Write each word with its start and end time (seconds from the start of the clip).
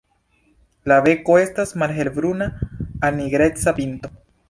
La 0.91 0.97
beko 1.09 1.35
estas 1.43 1.75
malhelbruna 1.83 2.51
al 2.71 3.25
nigreca 3.25 3.79
pinto. 3.83 4.17